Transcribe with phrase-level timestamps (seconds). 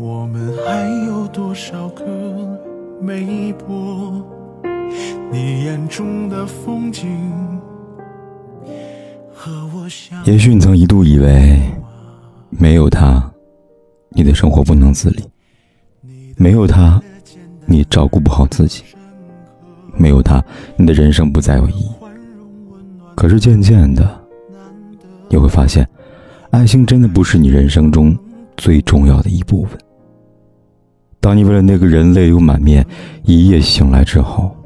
[0.00, 2.02] 我们还有多少个
[3.02, 4.26] 没播？
[5.30, 7.06] 你眼中的风景。
[10.24, 11.60] 也许你曾一度以为，
[12.48, 13.30] 没有他，
[14.08, 15.22] 你的生活不能自理；
[16.38, 16.98] 没有他，
[17.66, 18.82] 你照顾不好自己；
[19.98, 20.42] 没有他，
[20.76, 21.90] 你的人生不再有意义。
[23.14, 24.18] 可是渐渐的，
[25.28, 25.86] 你会发现，
[26.52, 28.16] 爱情真的不是你人生中
[28.56, 29.78] 最重要的一部分。
[31.20, 32.84] 当你为了那个人泪流满面，
[33.24, 34.56] 一夜醒来之后，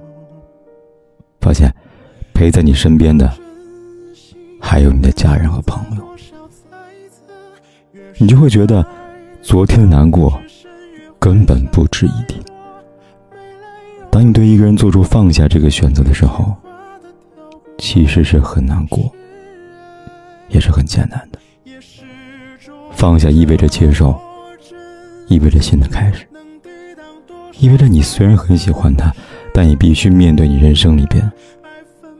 [1.40, 1.74] 发现
[2.32, 3.30] 陪在你身边的。
[4.66, 6.02] 还有你的家人和朋友，
[8.16, 8.82] 你就会觉得，
[9.42, 10.40] 昨天的难过
[11.18, 12.40] 根本不值一提。
[14.10, 16.54] 当你对一个人做出放下这个选择的时候，
[17.76, 19.12] 其实是很难过，
[20.48, 21.38] 也是很艰难的。
[22.92, 24.18] 放下意味着接受，
[25.28, 26.26] 意味着新的开始，
[27.58, 29.12] 意味着你虽然很喜欢他，
[29.52, 31.30] 但也必须面对你人生里边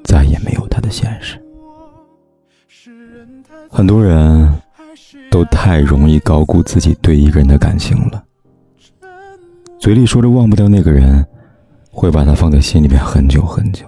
[0.02, 1.40] 再也没有他的现实。
[3.68, 4.52] 很多人
[5.30, 8.22] 都太容易高估自己对一个人的感情了，
[9.78, 11.26] 嘴里说着忘不掉那个人，
[11.90, 13.86] 会把他放在心里面很久很久，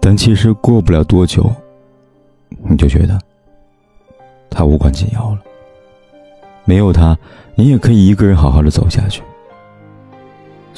[0.00, 1.50] 但其实过不了多久，
[2.68, 3.18] 你就觉得
[4.50, 5.40] 他无关紧要了。
[6.66, 7.16] 没有他，
[7.54, 9.22] 你也可以一个人好好的走下去。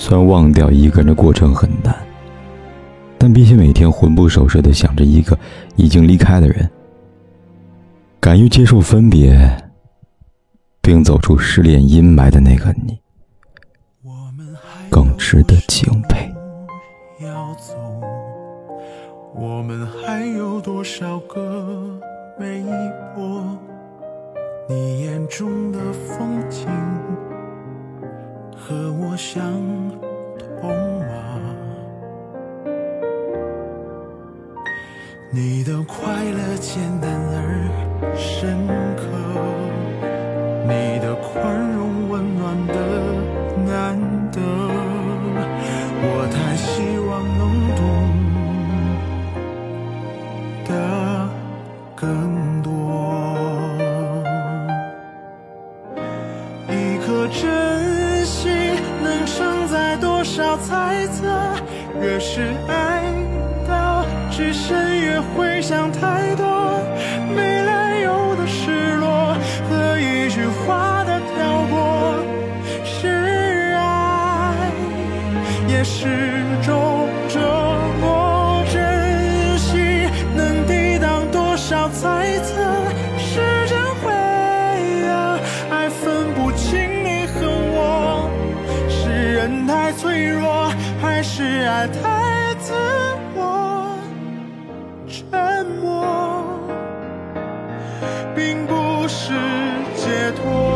[0.01, 1.93] 虽然忘掉一个人的过程很难，
[3.19, 5.37] 但比起每天魂不守舍的想着一个
[5.75, 6.71] 已经离开的人。
[8.21, 9.37] 敢于接受分别，
[10.81, 12.97] 并走出失恋阴霾的那个你，
[14.89, 16.33] 更值得敬佩。
[17.21, 17.75] 要走，
[19.35, 22.01] 我们还有多少个
[22.39, 22.63] 没
[23.17, 23.45] 播？
[24.69, 26.69] 你眼中的风景
[28.69, 29.43] 和我相
[30.61, 31.41] 同吗？
[35.31, 37.89] 你的快乐简单而。
[38.15, 39.18] 深刻，
[59.71, 61.27] 在多少猜测？
[62.01, 63.03] 越是爱
[63.69, 66.81] 到至深，越会想太多。
[67.37, 67.58] 没
[91.19, 92.73] 还是爱太自
[93.35, 93.99] 我？
[95.09, 96.07] 沉默
[98.37, 99.33] 并不是
[99.97, 100.68] 解脱。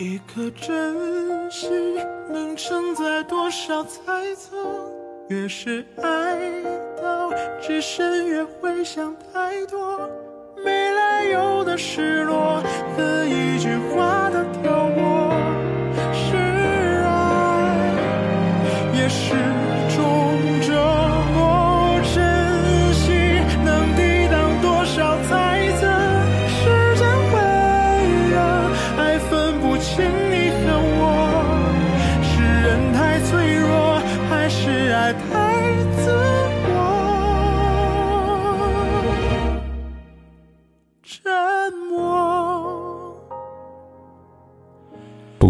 [0.00, 1.94] 一颗真心
[2.32, 4.56] 能承载多少猜测？
[5.28, 6.38] 越是爱
[7.02, 7.30] 到
[7.60, 10.08] 至深，越会想太多。
[10.64, 12.62] 没来由的失落
[12.96, 14.42] 和一句话的